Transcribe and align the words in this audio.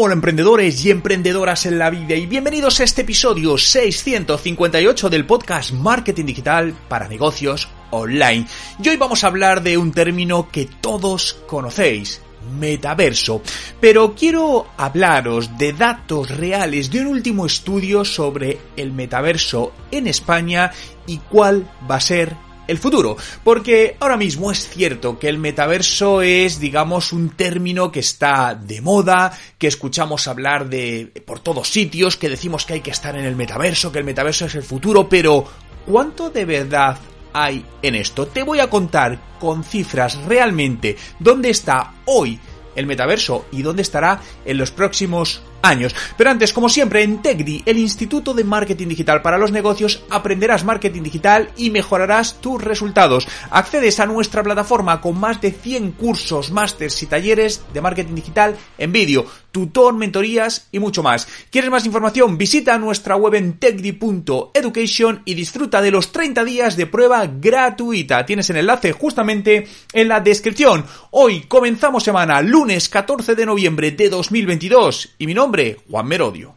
Hola 0.00 0.14
emprendedores 0.14 0.84
y 0.84 0.92
emprendedoras 0.92 1.66
en 1.66 1.76
la 1.76 1.90
vida 1.90 2.14
y 2.14 2.26
bienvenidos 2.26 2.78
a 2.78 2.84
este 2.84 3.02
episodio 3.02 3.58
658 3.58 5.10
del 5.10 5.26
podcast 5.26 5.72
Marketing 5.72 6.24
Digital 6.24 6.72
para 6.88 7.08
Negocios 7.08 7.68
Online. 7.90 8.46
Y 8.80 8.88
hoy 8.90 8.96
vamos 8.96 9.24
a 9.24 9.26
hablar 9.26 9.60
de 9.60 9.76
un 9.76 9.90
término 9.90 10.50
que 10.52 10.66
todos 10.66 11.42
conocéis, 11.48 12.22
metaverso. 12.60 13.42
Pero 13.80 14.14
quiero 14.14 14.68
hablaros 14.76 15.58
de 15.58 15.72
datos 15.72 16.30
reales 16.30 16.92
de 16.92 17.00
un 17.00 17.08
último 17.08 17.44
estudio 17.44 18.04
sobre 18.04 18.56
el 18.76 18.92
metaverso 18.92 19.72
en 19.90 20.06
España 20.06 20.70
y 21.08 21.18
cuál 21.18 21.68
va 21.90 21.96
a 21.96 22.00
ser 22.00 22.36
el 22.68 22.78
futuro, 22.78 23.16
porque 23.42 23.96
ahora 23.98 24.16
mismo 24.16 24.52
es 24.52 24.68
cierto 24.68 25.18
que 25.18 25.28
el 25.28 25.38
metaverso 25.38 26.22
es, 26.22 26.60
digamos, 26.60 27.12
un 27.12 27.30
término 27.30 27.90
que 27.90 28.00
está 28.00 28.54
de 28.54 28.80
moda, 28.80 29.36
que 29.56 29.66
escuchamos 29.66 30.28
hablar 30.28 30.68
de 30.68 31.10
por 31.26 31.40
todos 31.40 31.68
sitios, 31.68 32.16
que 32.16 32.28
decimos 32.28 32.66
que 32.66 32.74
hay 32.74 32.80
que 32.80 32.90
estar 32.90 33.16
en 33.16 33.24
el 33.24 33.34
metaverso, 33.34 33.90
que 33.90 33.98
el 33.98 34.04
metaverso 34.04 34.44
es 34.44 34.54
el 34.54 34.62
futuro, 34.62 35.08
pero 35.08 35.44
¿cuánto 35.86 36.30
de 36.30 36.44
verdad 36.44 36.98
hay 37.32 37.64
en 37.82 37.94
esto? 37.94 38.26
Te 38.26 38.42
voy 38.42 38.60
a 38.60 38.70
contar 38.70 39.18
con 39.40 39.64
cifras 39.64 40.16
realmente 40.26 40.96
dónde 41.18 41.50
está 41.50 41.94
hoy 42.04 42.38
el 42.76 42.86
metaverso 42.86 43.46
y 43.50 43.62
dónde 43.62 43.82
estará 43.82 44.20
en 44.44 44.58
los 44.58 44.70
próximos 44.70 45.42
años. 45.62 45.94
Pero 46.16 46.30
antes, 46.30 46.52
como 46.52 46.68
siempre, 46.68 47.02
en 47.02 47.22
TechDi, 47.22 47.62
el 47.66 47.78
Instituto 47.78 48.34
de 48.34 48.44
Marketing 48.44 48.88
Digital 48.88 49.22
para 49.22 49.38
los 49.38 49.52
Negocios, 49.52 50.02
aprenderás 50.10 50.64
marketing 50.64 51.02
digital 51.02 51.50
y 51.56 51.70
mejorarás 51.70 52.40
tus 52.40 52.62
resultados. 52.62 53.26
Accedes 53.50 54.00
a 54.00 54.06
nuestra 54.06 54.42
plataforma 54.42 55.00
con 55.00 55.18
más 55.18 55.40
de 55.40 55.50
100 55.50 55.92
cursos, 55.92 56.50
másters 56.50 57.02
y 57.02 57.06
talleres 57.06 57.62
de 57.72 57.80
marketing 57.80 58.14
digital 58.14 58.56
en 58.78 58.92
vídeo, 58.92 59.26
tutor, 59.50 59.94
mentorías 59.94 60.68
y 60.72 60.78
mucho 60.78 61.02
más. 61.02 61.26
¿Quieres 61.50 61.70
más 61.70 61.86
información? 61.86 62.38
Visita 62.38 62.78
nuestra 62.78 63.16
web 63.16 63.34
en 63.34 63.58
techdi.education 63.58 65.22
y 65.24 65.34
disfruta 65.34 65.80
de 65.82 65.90
los 65.90 66.12
30 66.12 66.44
días 66.44 66.76
de 66.76 66.86
prueba 66.86 67.26
gratuita. 67.26 68.24
Tienes 68.24 68.50
el 68.50 68.58
enlace 68.58 68.92
justamente 68.92 69.66
en 69.92 70.08
la 70.08 70.20
descripción. 70.20 70.84
Hoy 71.10 71.42
comenzamos 71.42 72.04
semana, 72.04 72.42
lunes 72.42 72.88
14 72.88 73.34
de 73.34 73.46
noviembre 73.46 73.90
de 73.90 74.08
2022 74.08 75.14
y 75.18 75.26
mi 75.26 75.34
nombre 75.34 75.47
Juan 75.90 76.06
Merodio. 76.06 76.54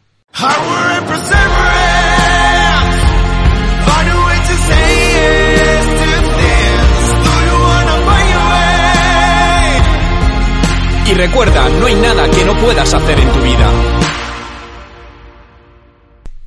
Y 11.08 11.14
recuerda, 11.14 11.70
no 11.70 11.86
hay 11.86 11.96
nada 11.96 12.30
que 12.30 12.46
no 12.46 12.58
puedas 12.58 12.94
hacer 12.94 13.20
en 13.20 13.32
tu 13.32 13.40
vida. 13.40 13.70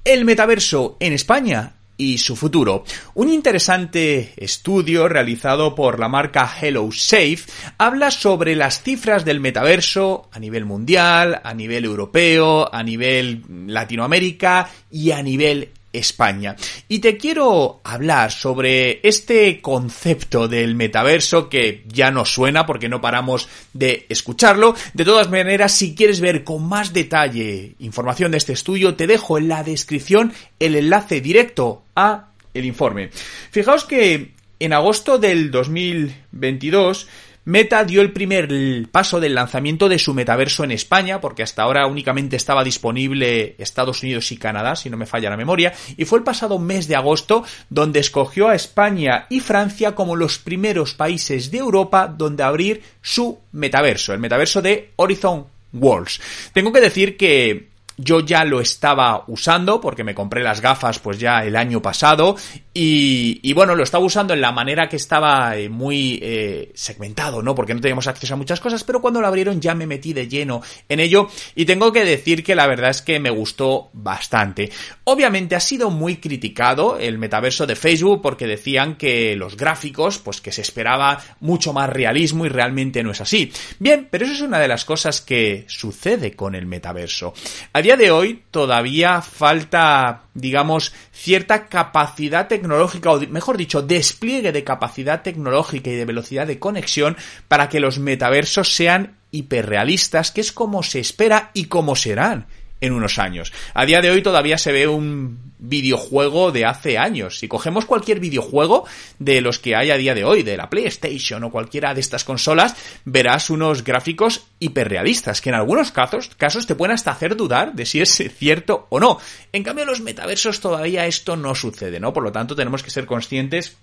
El 0.04 0.24
metaverso 0.24 0.96
en 1.00 1.12
España 1.14 1.72
y 1.96 2.18
su 2.18 2.36
futuro. 2.36 2.84
Un 3.14 3.28
interesante 3.28 4.32
estudio 4.36 5.08
realizado 5.08 5.74
por 5.74 5.98
la 5.98 6.08
marca 6.08 6.52
Hello 6.60 6.88
Safe 6.92 7.40
habla 7.78 8.10
sobre 8.10 8.56
las 8.56 8.82
cifras 8.82 9.24
del 9.24 9.40
metaverso 9.40 10.28
a 10.32 10.38
nivel 10.38 10.64
mundial, 10.64 11.40
a 11.44 11.54
nivel 11.54 11.84
europeo, 11.84 12.72
a 12.72 12.82
nivel 12.82 13.42
Latinoamérica 13.66 14.68
y 14.90 15.12
a 15.12 15.22
nivel 15.22 15.70
España. 15.94 16.56
Y 16.88 16.98
te 16.98 17.16
quiero 17.16 17.80
hablar 17.84 18.30
sobre 18.30 19.00
este 19.02 19.62
concepto 19.62 20.48
del 20.48 20.74
metaverso 20.74 21.48
que 21.48 21.84
ya 21.86 22.10
no 22.10 22.24
suena 22.24 22.66
porque 22.66 22.88
no 22.88 23.00
paramos 23.00 23.48
de 23.72 24.04
escucharlo. 24.08 24.74
De 24.92 25.04
todas 25.04 25.30
maneras, 25.30 25.72
si 25.72 25.94
quieres 25.94 26.20
ver 26.20 26.44
con 26.44 26.68
más 26.68 26.92
detalle 26.92 27.74
información 27.78 28.32
de 28.32 28.38
este 28.38 28.52
estudio, 28.52 28.94
te 28.94 29.06
dejo 29.06 29.38
en 29.38 29.48
la 29.48 29.62
descripción 29.62 30.32
el 30.58 30.74
enlace 30.76 31.20
directo 31.20 31.84
a 31.96 32.28
el 32.52 32.64
informe. 32.64 33.10
Fijaos 33.50 33.84
que 33.84 34.32
en 34.60 34.72
agosto 34.72 35.18
del 35.18 35.50
2022 35.50 37.08
Meta 37.46 37.84
dio 37.84 38.00
el 38.00 38.12
primer 38.12 38.48
paso 38.90 39.20
del 39.20 39.34
lanzamiento 39.34 39.90
de 39.90 39.98
su 39.98 40.14
metaverso 40.14 40.64
en 40.64 40.70
España, 40.70 41.20
porque 41.20 41.42
hasta 41.42 41.62
ahora 41.62 41.86
únicamente 41.86 42.36
estaba 42.36 42.64
disponible 42.64 43.54
Estados 43.58 44.02
Unidos 44.02 44.32
y 44.32 44.38
Canadá, 44.38 44.76
si 44.76 44.88
no 44.88 44.96
me 44.96 45.04
falla 45.04 45.28
la 45.28 45.36
memoria, 45.36 45.74
y 45.98 46.06
fue 46.06 46.18
el 46.18 46.24
pasado 46.24 46.58
mes 46.58 46.88
de 46.88 46.96
agosto 46.96 47.44
donde 47.68 48.00
escogió 48.00 48.48
a 48.48 48.54
España 48.54 49.26
y 49.28 49.40
Francia 49.40 49.94
como 49.94 50.16
los 50.16 50.38
primeros 50.38 50.94
países 50.94 51.50
de 51.50 51.58
Europa 51.58 52.08
donde 52.08 52.42
abrir 52.42 52.82
su 53.02 53.38
metaverso, 53.52 54.14
el 54.14 54.20
metaverso 54.20 54.62
de 54.62 54.92
Horizon 54.96 55.46
Worlds. 55.74 56.20
Tengo 56.54 56.72
que 56.72 56.80
decir 56.80 57.18
que 57.18 57.73
yo 57.96 58.20
ya 58.20 58.44
lo 58.44 58.60
estaba 58.60 59.24
usando 59.28 59.80
porque 59.80 60.04
me 60.04 60.14
compré 60.14 60.42
las 60.42 60.60
gafas 60.60 60.98
pues 60.98 61.18
ya 61.18 61.44
el 61.44 61.56
año 61.56 61.80
pasado 61.80 62.36
y, 62.76 63.52
bueno, 63.52 63.76
lo 63.76 63.84
estaba 63.84 64.04
usando 64.04 64.34
en 64.34 64.40
la 64.40 64.50
manera 64.50 64.88
que 64.88 64.96
estaba 64.96 65.56
eh, 65.56 65.68
muy 65.68 66.18
eh, 66.20 66.72
segmentado, 66.74 67.40
¿no? 67.40 67.54
Porque 67.54 67.72
no 67.72 67.80
teníamos 67.80 68.08
acceso 68.08 68.34
a 68.34 68.36
muchas 68.36 68.58
cosas, 68.58 68.82
pero 68.82 69.00
cuando 69.00 69.20
lo 69.20 69.28
abrieron 69.28 69.60
ya 69.60 69.76
me 69.76 69.86
metí 69.86 70.12
de 70.12 70.26
lleno 70.26 70.60
en 70.88 70.98
ello 70.98 71.28
y 71.54 71.66
tengo 71.66 71.92
que 71.92 72.04
decir 72.04 72.42
que 72.42 72.56
la 72.56 72.66
verdad 72.66 72.90
es 72.90 73.00
que 73.00 73.20
me 73.20 73.30
gustó 73.30 73.90
bastante. 73.92 74.72
Obviamente 75.04 75.54
ha 75.54 75.60
sido 75.60 75.90
muy 75.90 76.16
criticado 76.16 76.98
el 76.98 77.16
metaverso 77.16 77.64
de 77.64 77.76
Facebook 77.76 78.22
porque 78.22 78.48
decían 78.48 78.96
que 78.96 79.36
los 79.36 79.56
gráficos, 79.56 80.18
pues 80.18 80.40
que 80.40 80.50
se 80.50 80.62
esperaba 80.62 81.20
mucho 81.38 81.72
más 81.72 81.88
realismo 81.88 82.44
y 82.44 82.48
realmente 82.48 83.04
no 83.04 83.12
es 83.12 83.20
así. 83.20 83.52
Bien, 83.78 84.08
pero 84.10 84.24
eso 84.24 84.34
es 84.34 84.40
una 84.40 84.58
de 84.58 84.68
las 84.68 84.84
cosas 84.84 85.20
que 85.20 85.64
sucede 85.68 86.34
con 86.34 86.56
el 86.56 86.66
metaverso 86.66 87.34
día 87.84 87.96
de 87.96 88.10
hoy 88.10 88.42
todavía 88.50 89.20
falta, 89.20 90.22
digamos, 90.32 90.92
cierta 91.12 91.66
capacidad 91.66 92.48
tecnológica, 92.48 93.12
o 93.12 93.20
mejor 93.28 93.58
dicho, 93.58 93.82
despliegue 93.82 94.52
de 94.52 94.64
capacidad 94.64 95.22
tecnológica 95.22 95.90
y 95.90 95.94
de 95.94 96.06
velocidad 96.06 96.46
de 96.46 96.58
conexión 96.58 97.16
para 97.46 97.68
que 97.68 97.80
los 97.80 97.98
metaversos 97.98 98.74
sean 98.74 99.18
hiperrealistas, 99.30 100.30
que 100.30 100.40
es 100.40 100.50
como 100.50 100.82
se 100.82 100.98
espera 100.98 101.50
y 101.52 101.66
como 101.66 101.94
serán 101.94 102.46
en 102.84 102.92
unos 102.92 103.18
años. 103.18 103.52
A 103.72 103.86
día 103.86 104.00
de 104.00 104.10
hoy 104.10 104.22
todavía 104.22 104.58
se 104.58 104.72
ve 104.72 104.86
un 104.86 105.54
videojuego 105.58 106.52
de 106.52 106.66
hace 106.66 106.98
años. 106.98 107.38
Si 107.38 107.48
cogemos 107.48 107.86
cualquier 107.86 108.20
videojuego 108.20 108.86
de 109.18 109.40
los 109.40 109.58
que 109.58 109.74
hay 109.74 109.90
a 109.90 109.96
día 109.96 110.14
de 110.14 110.24
hoy, 110.24 110.42
de 110.42 110.56
la 110.56 110.68
PlayStation 110.68 111.42
o 111.44 111.50
cualquiera 111.50 111.94
de 111.94 112.00
estas 112.00 112.24
consolas, 112.24 112.76
verás 113.04 113.50
unos 113.50 113.82
gráficos 113.82 114.46
hiperrealistas 114.60 115.40
que 115.40 115.48
en 115.48 115.54
algunos 115.54 115.90
casos, 115.90 116.30
casos 116.36 116.66
te 116.66 116.74
pueden 116.74 116.94
hasta 116.94 117.10
hacer 117.10 117.36
dudar 117.36 117.74
de 117.74 117.86
si 117.86 118.00
es 118.00 118.22
cierto 118.36 118.86
o 118.90 119.00
no. 119.00 119.18
En 119.52 119.62
cambio, 119.62 119.84
en 119.84 119.90
los 119.90 120.00
metaversos 120.00 120.60
todavía 120.60 121.06
esto 121.06 121.36
no 121.36 121.54
sucede, 121.54 122.00
¿no? 122.00 122.12
Por 122.12 122.22
lo 122.22 122.32
tanto, 122.32 122.54
tenemos 122.54 122.82
que 122.82 122.90
ser 122.90 123.06
conscientes 123.06 123.76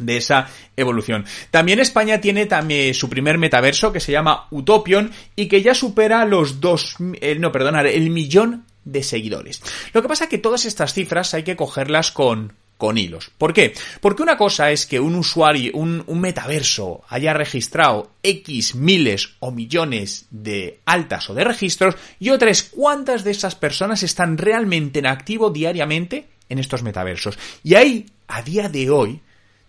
de 0.00 0.16
esa 0.16 0.48
evolución. 0.76 1.24
También 1.50 1.80
España 1.80 2.20
tiene 2.20 2.46
también 2.46 2.94
su 2.94 3.08
primer 3.08 3.38
metaverso 3.38 3.92
que 3.92 4.00
se 4.00 4.12
llama 4.12 4.46
Utopion 4.50 5.10
y 5.36 5.46
que 5.46 5.62
ya 5.62 5.74
supera 5.74 6.24
los 6.24 6.60
dos, 6.60 6.96
eh, 7.20 7.36
no, 7.38 7.52
perdonar, 7.52 7.86
el 7.86 8.10
millón 8.10 8.64
de 8.84 9.02
seguidores. 9.02 9.62
Lo 9.92 10.02
que 10.02 10.08
pasa 10.08 10.24
es 10.24 10.30
que 10.30 10.38
todas 10.38 10.64
estas 10.64 10.94
cifras 10.94 11.34
hay 11.34 11.42
que 11.42 11.56
cogerlas 11.56 12.12
con, 12.12 12.54
con 12.76 12.98
hilos. 12.98 13.30
¿Por 13.36 13.52
qué? 13.52 13.74
Porque 14.00 14.22
una 14.22 14.36
cosa 14.36 14.70
es 14.70 14.86
que 14.86 14.98
un 14.98 15.14
usuario, 15.14 15.72
un, 15.74 16.02
un, 16.06 16.20
metaverso 16.20 17.04
haya 17.08 17.34
registrado 17.34 18.10
X 18.22 18.74
miles 18.74 19.34
o 19.38 19.52
millones 19.52 20.26
de 20.30 20.80
altas 20.86 21.28
o 21.30 21.34
de 21.34 21.44
registros 21.44 21.94
y 22.18 22.30
otra 22.30 22.50
es 22.50 22.64
cuántas 22.64 23.22
de 23.22 23.32
esas 23.32 23.54
personas 23.54 24.02
están 24.02 24.38
realmente 24.38 24.98
en 24.98 25.06
activo 25.06 25.50
diariamente 25.50 26.28
en 26.48 26.58
estos 26.58 26.82
metaversos. 26.82 27.38
Y 27.62 27.74
ahí, 27.74 28.06
a 28.26 28.42
día 28.42 28.68
de 28.68 28.90
hoy, 28.90 29.20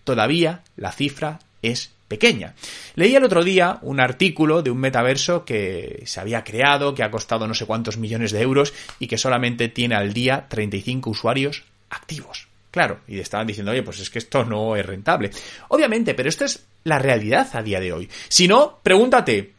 todavía 0.04 0.62
la 0.76 0.92
cifra 0.92 1.38
es 1.62 1.92
pequeña. 2.08 2.54
Leí 2.94 3.14
el 3.14 3.24
otro 3.24 3.42
día 3.42 3.78
un 3.80 3.98
artículo 3.98 4.62
de 4.62 4.70
un 4.70 4.78
metaverso 4.78 5.46
que 5.46 6.02
se 6.04 6.20
había 6.20 6.44
creado, 6.44 6.94
que 6.94 7.02
ha 7.02 7.10
costado 7.10 7.48
no 7.48 7.54
sé 7.54 7.64
cuántos 7.64 7.96
millones 7.96 8.32
de 8.32 8.42
euros 8.42 8.74
y 8.98 9.06
que 9.06 9.16
solamente 9.16 9.68
tiene 9.68 9.94
al 9.94 10.12
día 10.12 10.46
35 10.48 11.08
usuarios 11.08 11.64
activos. 11.88 12.48
Claro, 12.70 13.00
y 13.06 13.18
estaban 13.18 13.46
diciendo, 13.46 13.72
oye, 13.72 13.82
pues 13.82 14.00
es 14.00 14.10
que 14.10 14.18
esto 14.18 14.44
no 14.44 14.76
es 14.76 14.84
rentable. 14.84 15.30
Obviamente, 15.68 16.14
pero 16.14 16.28
esta 16.28 16.46
es 16.46 16.64
la 16.84 16.98
realidad 16.98 17.48
a 17.54 17.62
día 17.62 17.80
de 17.80 17.92
hoy. 17.92 18.08
Si 18.28 18.48
no, 18.48 18.80
pregúntate, 18.82 19.52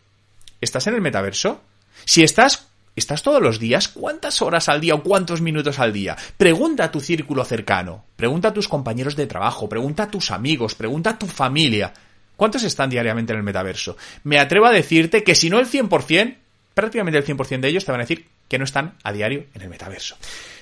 ¿estás 0.60 0.88
en 0.88 0.96
el 0.96 1.02
metaverso? 1.02 1.62
Si 2.06 2.24
estás 2.24 2.68
¿Estás 2.96 3.24
todos 3.24 3.42
los 3.42 3.60
días? 3.60 3.88
¿Cuántas 3.88 4.42
horas 4.44 4.70
al 4.70 4.80
día 4.80 4.94
o 4.94 5.02
cuántos 5.02 5.42
minutos 5.42 5.80
al 5.80 5.92
día? 5.92 6.16
Pregunta 6.38 6.84
a 6.84 6.92
tu 6.92 7.00
círculo 7.00 7.44
cercano, 7.44 8.06
pregunta 8.16 8.50
a 8.50 8.54
tus 8.54 8.68
compañeros 8.68 9.16
de 9.16 9.26
trabajo, 9.26 9.68
pregunta 9.68 10.04
a 10.04 10.12
tus 10.12 10.30
amigos, 10.30 10.76
pregunta 10.76 11.12
a 11.12 11.18
tu 11.18 11.26
familia. 11.26 11.92
¿Cuántos 12.36 12.64
están 12.64 12.92
diariamente 12.92 13.34
en 13.34 13.40
el 13.40 13.44
metaverso? 13.44 13.98
Me 14.24 14.40
atrevo 14.40 14.68
a 14.68 14.72
decirte 14.72 15.24
que 15.24 15.34
si 15.34 15.50
no 15.50 15.60
el 15.60 15.68
100%, 15.68 16.36
prácticamente 16.76 17.18
el 17.18 17.26
100% 17.26 17.62
de 17.62 17.68
ellos 17.68 17.84
te 17.84 17.92
van 17.92 18.02
a 18.02 18.04
decir 18.04 18.28
que 18.48 18.60
no 18.60 18.66
están 18.66 18.96
a 19.04 19.12
diario 19.12 19.46
en 19.56 19.62
el 19.64 19.70
metaverso. 19.70 20.16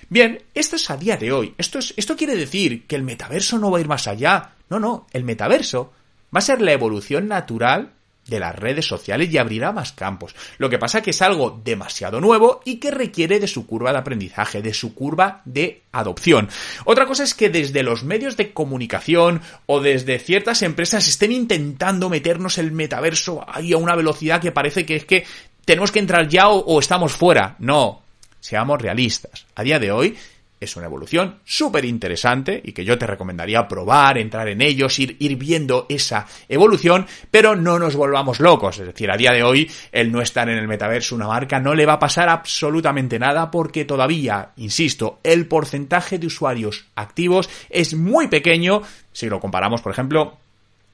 Bien, 0.07 0.41
esto 0.53 0.77
es 0.77 0.89
a 0.89 0.95
día 0.95 1.17
de 1.17 1.33
hoy. 1.33 1.53
Esto, 1.57 1.79
es, 1.79 1.93
esto 1.97 2.15
quiere 2.15 2.35
decir 2.35 2.85
que 2.85 2.95
el 2.95 3.03
metaverso 3.03 3.57
no 3.57 3.71
va 3.71 3.77
a 3.77 3.81
ir 3.81 3.87
más 3.87 4.07
allá. 4.07 4.51
No, 4.69 4.79
no, 4.79 5.07
el 5.11 5.25
metaverso 5.25 5.91
va 6.33 6.39
a 6.39 6.41
ser 6.41 6.61
la 6.61 6.71
evolución 6.71 7.27
natural 7.27 7.91
de 8.27 8.39
las 8.39 8.55
redes 8.55 8.85
sociales 8.85 9.31
y 9.31 9.37
abrirá 9.37 9.71
más 9.71 9.91
campos. 9.91 10.35
Lo 10.57 10.69
que 10.69 10.77
pasa 10.77 11.01
que 11.01 11.09
es 11.09 11.21
algo 11.21 11.59
demasiado 11.63 12.21
nuevo 12.21 12.61
y 12.65 12.77
que 12.77 12.91
requiere 12.91 13.39
de 13.39 13.47
su 13.47 13.65
curva 13.65 13.91
de 13.91 13.99
aprendizaje, 13.99 14.61
de 14.61 14.73
su 14.73 14.93
curva 14.93 15.41
de 15.45 15.81
adopción. 15.91 16.49
Otra 16.85 17.05
cosa 17.05 17.23
es 17.23 17.33
que 17.33 17.49
desde 17.49 17.83
los 17.83 18.03
medios 18.03 18.37
de 18.37 18.53
comunicación 18.53 19.41
o 19.65 19.81
desde 19.81 20.19
ciertas 20.19 20.61
empresas 20.61 21.07
estén 21.07 21.31
intentando 21.31 22.09
meternos 22.09 22.57
el 22.57 22.71
metaverso 22.71 23.43
ahí 23.47 23.73
a 23.73 23.77
una 23.77 23.95
velocidad 23.95 24.41
que 24.41 24.51
parece 24.51 24.85
que 24.85 24.95
es 24.95 25.05
que 25.05 25.25
tenemos 25.65 25.91
que 25.91 25.99
entrar 25.99 26.27
ya 26.27 26.49
o, 26.49 26.59
o 26.59 26.79
estamos 26.79 27.13
fuera. 27.13 27.55
No, 27.59 28.01
seamos 28.39 28.81
realistas. 28.81 29.45
A 29.55 29.63
día 29.63 29.79
de 29.79 29.91
hoy 29.91 30.17
es 30.61 30.75
una 30.77 30.85
evolución 30.85 31.39
súper 31.43 31.83
interesante 31.83 32.61
y 32.63 32.71
que 32.71 32.85
yo 32.85 32.97
te 32.97 33.07
recomendaría 33.07 33.67
probar, 33.67 34.17
entrar 34.17 34.47
en 34.47 34.61
ellos, 34.61 34.97
ir, 34.99 35.17
ir 35.19 35.35
viendo 35.35 35.87
esa 35.89 36.27
evolución, 36.47 37.07
pero 37.29 37.55
no 37.55 37.79
nos 37.79 37.95
volvamos 37.95 38.39
locos. 38.39 38.79
Es 38.79 38.85
decir, 38.85 39.11
a 39.11 39.17
día 39.17 39.31
de 39.31 39.43
hoy, 39.43 39.69
el 39.91 40.11
no 40.11 40.21
estar 40.21 40.47
en 40.47 40.57
el 40.57 40.67
metaverso, 40.67 41.15
una 41.15 41.27
marca, 41.27 41.59
no 41.59 41.73
le 41.73 41.85
va 41.85 41.93
a 41.93 41.99
pasar 41.99 42.29
absolutamente 42.29 43.19
nada 43.19 43.49
porque 43.49 43.83
todavía, 43.83 44.51
insisto, 44.57 45.19
el 45.23 45.47
porcentaje 45.47 46.19
de 46.19 46.27
usuarios 46.27 46.85
activos 46.95 47.49
es 47.69 47.95
muy 47.95 48.27
pequeño 48.27 48.83
si 49.13 49.27
lo 49.27 49.39
comparamos, 49.39 49.81
por 49.81 49.91
ejemplo, 49.91 50.37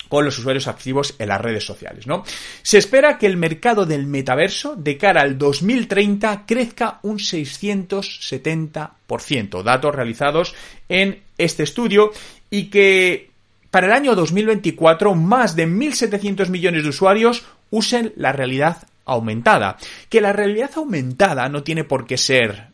con 0.10 0.26
los 0.26 0.38
usuarios 0.38 0.68
activos 0.68 1.16
en 1.20 1.30
las 1.30 1.40
redes 1.42 1.66
sociales, 1.66 2.06
¿no? 2.08 2.26
Se 2.62 2.78
espera 2.78 3.18
que 3.18 3.28
el 3.28 3.38
mercado 3.38 3.86
del 3.86 4.06
metaverso 4.08 4.76
de 4.76 4.98
cara 4.98 5.22
al 5.22 5.38
2030 5.38 6.44
crezca 6.46 7.00
un 7.04 7.20
670%, 7.20 9.64
datos 9.64 9.96
realizados 9.96 10.54
en 10.90 11.22
este 11.38 11.64
estudio 11.64 12.12
y 12.50 12.66
que 12.66 13.30
para 13.72 13.88
el 13.88 13.94
año 13.94 14.16
2024 14.16 15.16
más 15.16 15.56
de 15.56 15.68
1.700 15.68 16.50
millones 16.50 16.84
de 16.84 16.90
usuarios 16.90 17.46
usen 17.70 18.14
la 18.16 18.32
realidad 18.32 18.88
aumentada. 19.06 19.78
Que 20.10 20.22
la 20.22 20.34
realidad 20.34 20.72
aumentada 20.76 21.50
no 21.50 21.64
tiene 21.64 21.84
por 21.84 22.06
qué 22.06 22.18
ser 22.18 22.68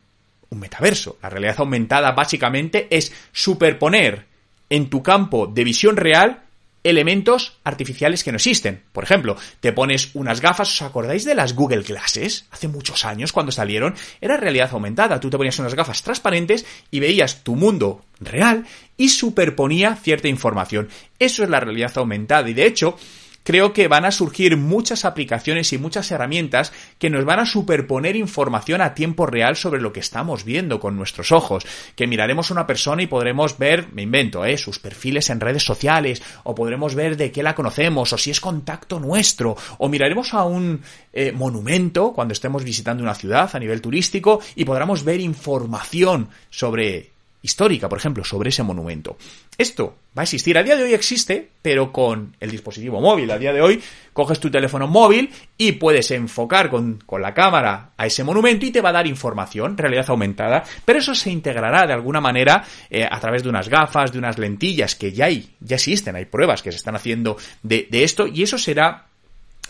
un 0.49 0.59
metaverso. 0.59 1.17
La 1.21 1.29
realidad 1.29 1.55
aumentada 1.59 2.11
básicamente 2.11 2.87
es 2.89 3.11
superponer 3.31 4.25
en 4.69 4.89
tu 4.89 5.01
campo 5.01 5.47
de 5.47 5.63
visión 5.63 5.97
real 5.97 6.42
elementos 6.83 7.57
artificiales 7.63 8.23
que 8.23 8.31
no 8.31 8.37
existen. 8.37 8.83
Por 8.91 9.03
ejemplo, 9.03 9.37
te 9.59 9.73
pones 9.73 10.11
unas 10.13 10.41
gafas, 10.41 10.69
¿os 10.69 10.81
acordáis 10.81 11.25
de 11.25 11.35
las 11.35 11.55
Google 11.55 11.83
Glasses? 11.83 12.45
Hace 12.51 12.67
muchos 12.67 13.05
años 13.05 13.31
cuando 13.31 13.51
salieron, 13.51 13.95
era 14.21 14.37
realidad 14.37 14.69
aumentada. 14.71 15.19
Tú 15.19 15.29
te 15.29 15.37
ponías 15.37 15.59
unas 15.59 15.75
gafas 15.75 16.03
transparentes 16.03 16.65
y 16.91 16.99
veías 16.99 17.43
tu 17.43 17.55
mundo 17.55 18.03
real 18.19 18.65
y 18.97 19.09
superponía 19.09 19.95
cierta 19.95 20.27
información. 20.27 20.89
Eso 21.19 21.43
es 21.43 21.49
la 21.49 21.59
realidad 21.59 21.93
aumentada 21.95 22.49
y 22.49 22.53
de 22.53 22.65
hecho, 22.65 22.97
creo 23.43 23.73
que 23.73 23.87
van 23.87 24.05
a 24.05 24.11
surgir 24.11 24.57
muchas 24.57 25.05
aplicaciones 25.05 25.71
y 25.73 25.77
muchas 25.77 26.11
herramientas 26.11 26.73
que 26.97 27.09
nos 27.09 27.25
van 27.25 27.39
a 27.39 27.45
superponer 27.45 28.15
información 28.15 28.81
a 28.81 28.93
tiempo 28.93 29.25
real 29.25 29.55
sobre 29.55 29.81
lo 29.81 29.93
que 29.93 29.99
estamos 29.99 30.43
viendo 30.43 30.79
con 30.79 30.95
nuestros 30.95 31.31
ojos. 31.31 31.65
Que 31.95 32.07
miraremos 32.07 32.49
a 32.49 32.53
una 32.53 32.67
persona 32.67 33.03
y 33.03 33.07
podremos 33.07 33.57
ver, 33.57 33.87
me 33.93 34.03
invento, 34.03 34.45
¿eh? 34.45 34.57
sus 34.57 34.79
perfiles 34.79 35.29
en 35.29 35.39
redes 35.39 35.63
sociales, 35.63 36.21
o 36.43 36.55
podremos 36.55 36.95
ver 36.95 37.17
de 37.17 37.31
qué 37.31 37.43
la 37.43 37.55
conocemos, 37.55 38.13
o 38.13 38.17
si 38.17 38.31
es 38.31 38.39
contacto 38.39 38.99
nuestro, 38.99 39.55
o 39.77 39.89
miraremos 39.89 40.33
a 40.33 40.43
un 40.43 40.81
eh, 41.11 41.31
monumento 41.31 42.13
cuando 42.13 42.33
estemos 42.33 42.63
visitando 42.63 43.03
una 43.03 43.15
ciudad 43.15 43.49
a 43.53 43.59
nivel 43.59 43.81
turístico 43.81 44.39
y 44.55 44.65
podremos 44.65 45.03
ver 45.03 45.19
información 45.19 46.29
sobre 46.49 47.12
histórica, 47.43 47.89
por 47.89 47.99
ejemplo, 47.99 48.23
sobre 48.23 48.49
ese 48.49 48.63
monumento. 48.63 49.17
Esto 49.57 49.97
va 50.17 50.21
a 50.21 50.23
existir. 50.23 50.57
A 50.57 50.63
día 50.63 50.77
de 50.77 50.83
hoy 50.83 50.93
existe, 50.93 51.49
pero 51.61 51.91
con 51.91 52.35
el 52.39 52.49
dispositivo 52.49 53.01
móvil. 53.01 53.29
A 53.29 53.37
día 53.37 53.53
de 53.53 53.61
hoy 53.61 53.81
coges 54.13 54.39
tu 54.39 54.49
teléfono 54.49 54.87
móvil 54.87 55.29
y 55.57 55.73
puedes 55.73 56.09
enfocar 56.11 56.69
con, 56.69 57.03
la 57.19 57.33
cámara 57.33 57.91
a 57.97 58.05
ese 58.05 58.23
monumento 58.23 58.65
y 58.65 58.71
te 58.71 58.81
va 58.81 58.89
a 58.89 58.93
dar 58.93 59.07
información, 59.07 59.77
realidad 59.77 60.05
aumentada. 60.09 60.63
Pero 60.85 60.99
eso 60.99 61.13
se 61.13 61.29
integrará 61.29 61.85
de 61.85 61.93
alguna 61.93 62.21
manera 62.21 62.63
eh, 62.89 63.05
a 63.09 63.19
través 63.19 63.43
de 63.43 63.49
unas 63.49 63.67
gafas, 63.67 64.13
de 64.13 64.19
unas 64.19 64.37
lentillas 64.37 64.95
que 64.95 65.11
ya 65.11 65.25
hay, 65.25 65.49
ya 65.59 65.75
existen, 65.75 66.15
hay 66.15 66.25
pruebas 66.25 66.63
que 66.63 66.71
se 66.71 66.77
están 66.77 66.95
haciendo 66.95 67.37
de, 67.61 67.87
de 67.91 68.03
esto 68.03 68.25
y 68.25 68.43
eso 68.43 68.57
será 68.57 69.07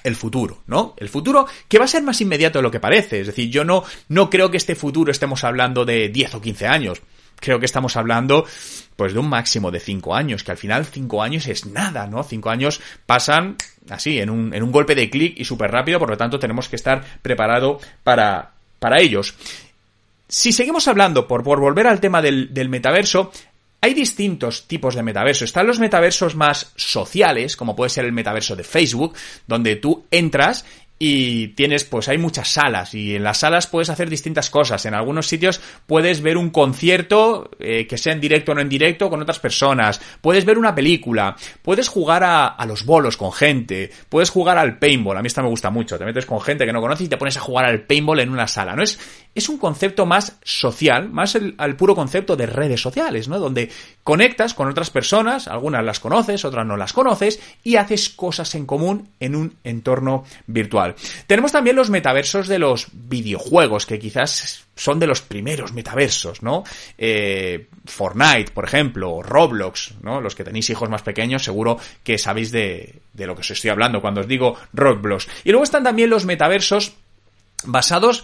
el 0.03 0.15
futuro, 0.15 0.61
¿no? 0.67 0.93
El 0.97 1.09
futuro 1.09 1.47
que 1.67 1.79
va 1.79 1.85
a 1.85 1.87
ser 1.87 2.03
más 2.03 2.19
inmediato 2.21 2.59
de 2.59 2.63
lo 2.63 2.71
que 2.71 2.79
parece. 2.79 3.21
Es 3.21 3.27
decir, 3.27 3.49
yo 3.49 3.63
no, 3.63 3.83
no 4.09 4.29
creo 4.29 4.51
que 4.51 4.57
este 4.57 4.75
futuro 4.75 5.11
estemos 5.11 5.43
hablando 5.43 5.85
de 5.85 6.09
10 6.09 6.35
o 6.35 6.41
15 6.41 6.67
años 6.67 7.01
creo 7.43 7.59
que 7.59 7.65
estamos 7.65 7.97
hablando 7.97 8.45
pues 8.95 9.13
de 9.13 9.19
un 9.19 9.27
máximo 9.27 9.69
de 9.69 9.79
cinco 9.79 10.15
años, 10.15 10.43
que 10.43 10.51
al 10.51 10.57
final 10.57 10.85
cinco 10.85 11.21
años 11.21 11.47
es 11.47 11.65
nada, 11.65 12.07
¿no? 12.07 12.23
Cinco 12.23 12.49
años 12.49 12.79
pasan 13.05 13.57
así, 13.89 14.19
en 14.19 14.29
un, 14.29 14.53
en 14.53 14.63
un 14.63 14.71
golpe 14.71 14.95
de 14.95 15.09
clic 15.09 15.33
y 15.37 15.45
súper 15.45 15.71
rápido, 15.71 15.99
por 15.99 16.09
lo 16.09 16.17
tanto 16.17 16.39
tenemos 16.39 16.69
que 16.69 16.77
estar 16.77 17.03
preparados 17.21 17.83
para, 18.03 18.51
para 18.79 19.01
ellos. 19.01 19.35
Si 20.27 20.53
seguimos 20.53 20.87
hablando, 20.87 21.27
por, 21.27 21.43
por 21.43 21.59
volver 21.59 21.87
al 21.87 21.99
tema 21.99 22.21
del, 22.21 22.53
del 22.53 22.69
metaverso, 22.69 23.31
hay 23.81 23.93
distintos 23.93 24.65
tipos 24.65 24.95
de 24.95 25.03
metaverso. 25.03 25.43
Están 25.43 25.67
los 25.67 25.79
metaversos 25.79 26.35
más 26.35 26.71
sociales, 26.77 27.57
como 27.57 27.75
puede 27.75 27.89
ser 27.89 28.05
el 28.05 28.13
metaverso 28.13 28.55
de 28.55 28.63
Facebook, 28.63 29.13
donde 29.45 29.75
tú 29.75 30.05
entras 30.09 30.63
y 31.05 31.49
tienes, 31.49 31.83
pues 31.83 32.07
hay 32.07 32.17
muchas 32.17 32.47
salas 32.47 32.93
y 32.93 33.17
en 33.17 33.25
las 33.25 33.39
salas 33.39 33.67
puedes 33.67 33.89
hacer 33.89 34.09
distintas 34.09 34.49
cosas. 34.49 34.85
En 34.85 34.93
algunos 34.93 35.27
sitios 35.27 35.59
puedes 35.85 36.21
ver 36.21 36.37
un 36.37 36.49
concierto, 36.49 37.51
eh, 37.59 37.85
que 37.87 37.97
sea 37.97 38.13
en 38.13 38.21
directo 38.21 38.53
o 38.53 38.55
no 38.55 38.61
en 38.61 38.69
directo, 38.69 39.09
con 39.09 39.21
otras 39.21 39.37
personas. 39.37 39.99
Puedes 40.21 40.45
ver 40.45 40.57
una 40.57 40.73
película. 40.73 41.35
Puedes 41.61 41.89
jugar 41.89 42.23
a, 42.23 42.65
los 42.65 42.85
bolos 42.85 43.17
con 43.17 43.33
gente. 43.33 43.91
Puedes 44.07 44.29
jugar 44.29 44.57
al 44.57 44.79
paintball. 44.79 45.17
A 45.17 45.21
mí 45.21 45.27
esta 45.27 45.41
me 45.41 45.49
gusta 45.49 45.69
mucho. 45.69 45.97
Te 45.97 46.05
metes 46.05 46.25
con 46.25 46.39
gente 46.39 46.65
que 46.65 46.71
no 46.71 46.79
conoces 46.79 47.05
y 47.05 47.09
te 47.09 47.17
pones 47.17 47.35
a 47.35 47.41
jugar 47.41 47.65
al 47.65 47.81
paintball 47.81 48.21
en 48.21 48.29
una 48.29 48.47
sala. 48.47 48.73
¿no? 48.73 48.81
Es, 48.81 48.97
es 49.35 49.49
un 49.49 49.57
concepto 49.57 50.05
más 50.05 50.37
social, 50.41 51.09
más 51.09 51.35
el, 51.35 51.55
al 51.57 51.75
puro 51.75 51.95
concepto 51.95 52.37
de 52.37 52.45
redes 52.45 52.79
sociales, 52.79 53.27
¿no? 53.27 53.39
Donde 53.39 53.69
conectas 54.03 54.53
con 54.53 54.69
otras 54.69 54.89
personas, 54.89 55.49
algunas 55.49 55.83
las 55.83 55.99
conoces, 55.99 56.45
otras 56.45 56.65
no 56.65 56.77
las 56.77 56.93
conoces, 56.93 57.41
y 57.61 57.75
haces 57.75 58.09
cosas 58.09 58.55
en 58.55 58.65
común 58.65 59.09
en 59.19 59.35
un 59.35 59.55
entorno 59.65 60.23
virtual. 60.47 60.92
Tenemos 61.27 61.51
también 61.51 61.75
los 61.75 61.89
metaversos 61.89 62.47
de 62.47 62.59
los 62.59 62.87
videojuegos, 62.93 63.85
que 63.85 63.99
quizás 63.99 64.65
son 64.75 64.99
de 64.99 65.07
los 65.07 65.21
primeros 65.21 65.73
metaversos, 65.73 66.41
¿no? 66.41 66.63
Eh, 66.97 67.67
Fortnite, 67.85 68.51
por 68.51 68.65
ejemplo, 68.65 69.11
o 69.11 69.23
Roblox, 69.23 69.95
¿no? 70.01 70.21
Los 70.21 70.35
que 70.35 70.43
tenéis 70.43 70.69
hijos 70.69 70.89
más 70.89 71.03
pequeños 71.03 71.43
seguro 71.43 71.77
que 72.03 72.17
sabéis 72.17 72.51
de, 72.51 72.95
de 73.13 73.27
lo 73.27 73.35
que 73.35 73.41
os 73.41 73.51
estoy 73.51 73.69
hablando 73.69 74.01
cuando 74.01 74.21
os 74.21 74.27
digo 74.27 74.57
Roblox. 74.73 75.27
Y 75.43 75.51
luego 75.51 75.63
están 75.63 75.83
también 75.83 76.09
los 76.09 76.25
metaversos 76.25 76.93
basados 77.65 78.23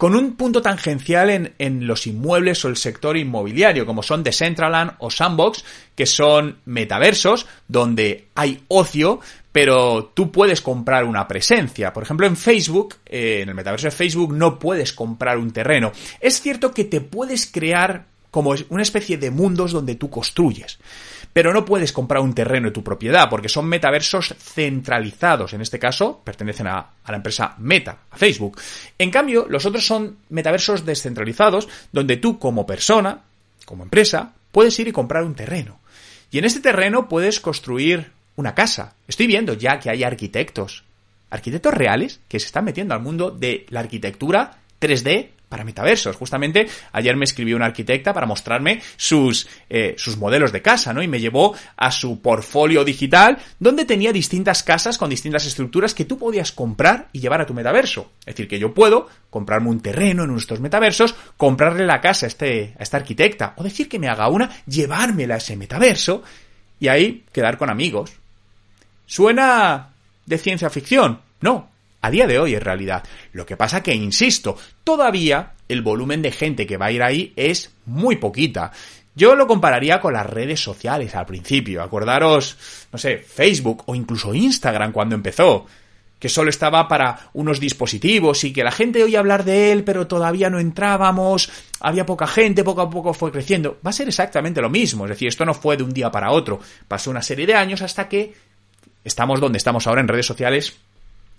con 0.00 0.16
un 0.16 0.34
punto 0.34 0.62
tangencial 0.62 1.28
en, 1.28 1.52
en, 1.58 1.86
los 1.86 2.06
inmuebles 2.06 2.64
o 2.64 2.68
el 2.68 2.78
sector 2.78 3.18
inmobiliario, 3.18 3.84
como 3.84 4.02
son 4.02 4.22
Decentraland 4.22 4.92
o 4.98 5.10
Sandbox, 5.10 5.62
que 5.94 6.06
son 6.06 6.56
metaversos 6.64 7.46
donde 7.68 8.24
hay 8.34 8.62
ocio, 8.68 9.20
pero 9.52 10.12
tú 10.14 10.30
puedes 10.30 10.60
comprar 10.60 11.04
una 11.04 11.26
presencia. 11.26 11.92
Por 11.92 12.02
ejemplo, 12.02 12.26
en 12.26 12.36
Facebook, 12.36 12.96
eh, 13.06 13.40
en 13.42 13.48
el 13.48 13.54
metaverso 13.54 13.86
de 13.86 13.92
Facebook, 13.92 14.32
no 14.32 14.58
puedes 14.58 14.92
comprar 14.92 15.38
un 15.38 15.50
terreno. 15.50 15.92
Es 16.20 16.40
cierto 16.40 16.72
que 16.72 16.84
te 16.84 17.00
puedes 17.00 17.46
crear 17.46 18.06
como 18.30 18.54
una 18.68 18.82
especie 18.82 19.18
de 19.18 19.30
mundos 19.30 19.72
donde 19.72 19.96
tú 19.96 20.08
construyes. 20.08 20.78
Pero 21.32 21.52
no 21.52 21.64
puedes 21.64 21.92
comprar 21.92 22.22
un 22.22 22.34
terreno 22.34 22.68
de 22.68 22.72
tu 22.72 22.82
propiedad, 22.82 23.28
porque 23.28 23.48
son 23.48 23.66
metaversos 23.66 24.34
centralizados. 24.38 25.52
En 25.52 25.60
este 25.60 25.78
caso, 25.78 26.20
pertenecen 26.24 26.68
a, 26.68 26.78
a, 27.04 27.10
la 27.10 27.16
empresa 27.16 27.54
Meta, 27.58 27.98
a 28.10 28.16
Facebook. 28.16 28.60
En 28.98 29.10
cambio, 29.10 29.46
los 29.48 29.66
otros 29.66 29.84
son 29.84 30.18
metaversos 30.28 30.84
descentralizados, 30.84 31.68
donde 31.92 32.16
tú 32.16 32.38
como 32.38 32.66
persona, 32.66 33.22
como 33.64 33.82
empresa, 33.82 34.32
puedes 34.52 34.78
ir 34.78 34.88
y 34.88 34.92
comprar 34.92 35.24
un 35.24 35.34
terreno. 35.34 35.80
Y 36.30 36.38
en 36.38 36.44
este 36.44 36.60
terreno 36.60 37.08
puedes 37.08 37.40
construir 37.40 38.12
una 38.40 38.54
casa. 38.54 38.94
Estoy 39.06 39.26
viendo 39.26 39.54
ya 39.54 39.78
que 39.78 39.90
hay 39.90 40.02
arquitectos, 40.02 40.84
arquitectos 41.30 41.74
reales, 41.74 42.20
que 42.28 42.40
se 42.40 42.46
están 42.46 42.64
metiendo 42.64 42.94
al 42.94 43.00
mundo 43.00 43.30
de 43.30 43.66
la 43.70 43.80
arquitectura 43.80 44.58
3D 44.80 45.28
para 45.50 45.64
metaversos. 45.64 46.16
Justamente 46.16 46.68
ayer 46.92 47.16
me 47.16 47.24
escribió 47.24 47.56
una 47.56 47.66
arquitecta 47.66 48.14
para 48.14 48.24
mostrarme 48.24 48.80
sus, 48.96 49.48
eh, 49.68 49.94
sus 49.98 50.16
modelos 50.16 50.52
de 50.52 50.62
casa, 50.62 50.94
¿no? 50.94 51.02
Y 51.02 51.08
me 51.08 51.20
llevó 51.20 51.54
a 51.76 51.90
su 51.90 52.20
portfolio 52.22 52.84
digital 52.84 53.36
donde 53.58 53.84
tenía 53.84 54.12
distintas 54.12 54.62
casas 54.62 54.96
con 54.96 55.10
distintas 55.10 55.44
estructuras 55.46 55.92
que 55.92 56.04
tú 56.04 56.18
podías 56.18 56.52
comprar 56.52 57.08
y 57.12 57.18
llevar 57.18 57.40
a 57.40 57.46
tu 57.46 57.52
metaverso. 57.52 58.12
Es 58.20 58.36
decir, 58.36 58.48
que 58.48 58.60
yo 58.60 58.72
puedo 58.72 59.08
comprarme 59.28 59.70
un 59.70 59.80
terreno 59.80 60.22
en 60.22 60.30
nuestros 60.30 60.60
metaversos, 60.60 61.16
comprarle 61.36 61.84
la 61.84 62.00
casa 62.00 62.26
a, 62.26 62.28
este, 62.28 62.74
a 62.78 62.82
esta 62.84 62.98
arquitecta 62.98 63.54
o 63.56 63.64
decir 63.64 63.88
que 63.88 63.98
me 63.98 64.08
haga 64.08 64.28
una, 64.28 64.50
llevármela 64.66 65.34
a 65.34 65.38
ese 65.38 65.56
metaverso 65.56 66.22
y 66.78 66.86
ahí 66.86 67.24
quedar 67.32 67.58
con 67.58 67.70
amigos, 67.70 68.19
¿Suena 69.10 69.88
de 70.24 70.38
ciencia 70.38 70.70
ficción? 70.70 71.18
No, 71.40 71.68
a 72.00 72.10
día 72.12 72.28
de 72.28 72.38
hoy 72.38 72.54
es 72.54 72.62
realidad. 72.62 73.02
Lo 73.32 73.44
que 73.44 73.56
pasa 73.56 73.82
que, 73.82 73.92
insisto, 73.92 74.56
todavía 74.84 75.54
el 75.66 75.82
volumen 75.82 76.22
de 76.22 76.30
gente 76.30 76.64
que 76.64 76.76
va 76.76 76.86
a 76.86 76.92
ir 76.92 77.02
ahí 77.02 77.32
es 77.34 77.72
muy 77.86 78.18
poquita. 78.18 78.70
Yo 79.16 79.34
lo 79.34 79.48
compararía 79.48 80.00
con 80.00 80.12
las 80.12 80.26
redes 80.26 80.60
sociales 80.62 81.16
al 81.16 81.26
principio. 81.26 81.82
Acordaros, 81.82 82.56
no 82.92 83.00
sé, 83.00 83.18
Facebook 83.18 83.82
o 83.86 83.96
incluso 83.96 84.32
Instagram 84.32 84.92
cuando 84.92 85.16
empezó. 85.16 85.66
que 86.20 86.28
solo 86.28 86.50
estaba 86.50 86.86
para 86.86 87.30
unos 87.32 87.58
dispositivos 87.58 88.44
y 88.44 88.52
que 88.52 88.62
la 88.62 88.70
gente 88.70 89.02
oía 89.02 89.18
hablar 89.18 89.42
de 89.42 89.72
él, 89.72 89.82
pero 89.84 90.06
todavía 90.06 90.50
no 90.50 90.60
entrábamos, 90.60 91.50
había 91.80 92.04
poca 92.06 92.26
gente, 92.26 92.62
poco 92.62 92.82
a 92.82 92.90
poco 92.90 93.14
fue 93.14 93.32
creciendo. 93.32 93.78
Va 93.84 93.88
a 93.90 93.94
ser 93.94 94.06
exactamente 94.06 94.60
lo 94.60 94.68
mismo, 94.68 95.06
es 95.06 95.10
decir, 95.10 95.28
esto 95.28 95.46
no 95.46 95.54
fue 95.54 95.78
de 95.78 95.82
un 95.82 95.94
día 95.94 96.10
para 96.10 96.30
otro, 96.30 96.60
pasó 96.86 97.10
una 97.10 97.22
serie 97.22 97.46
de 97.46 97.54
años 97.54 97.80
hasta 97.80 98.06
que 98.06 98.34
estamos 99.04 99.40
donde 99.40 99.58
estamos 99.58 99.86
ahora 99.86 100.00
en 100.00 100.08
redes 100.08 100.26
sociales 100.26 100.78